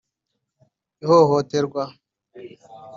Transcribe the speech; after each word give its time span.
ihohoterwa 1.03 1.83